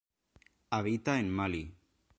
[0.71, 1.63] Habita en Malí.